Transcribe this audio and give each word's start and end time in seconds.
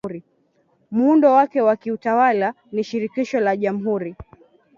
Muundo 0.91 1.31
wake 1.33 1.61
wa 1.61 1.75
kiutawala 1.75 2.53
ni 2.71 2.83
shirikisho 2.83 3.39
la 3.39 3.57
Jamhuri 3.57 4.15